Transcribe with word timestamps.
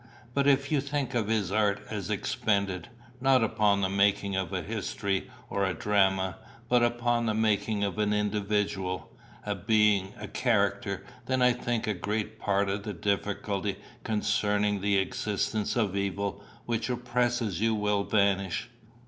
But 0.33 0.47
if 0.47 0.71
you 0.71 0.81
think 0.81 1.13
of 1.13 1.27
his 1.27 1.51
art 1.51 1.79
as 1.91 2.09
expended, 2.09 2.89
not 3.19 3.43
upon 3.43 3.81
the 3.81 3.87
making 3.89 4.35
of 4.35 4.51
a 4.51 4.63
history 4.63 5.29
or 5.47 5.63
a 5.63 5.75
drama, 5.75 6.37
but 6.67 6.81
upon 6.81 7.27
the 7.27 7.35
making 7.35 7.83
of 7.83 7.99
an 7.99 8.11
individual, 8.11 9.11
a 9.45 9.53
being, 9.53 10.15
a 10.19 10.27
character, 10.27 11.05
then 11.27 11.43
I 11.43 11.53
think 11.53 11.85
a 11.85 11.93
great 11.93 12.39
part 12.39 12.67
of 12.67 12.81
the 12.81 12.93
difficulty 12.93 13.77
concerning 14.03 14.81
the 14.81 14.97
existence 14.97 15.75
of 15.75 15.95
evil 15.95 16.43
which 16.65 16.89
oppresses 16.89 17.61
you 17.61 17.75
will 17.75 18.03
vanish. 18.03 18.71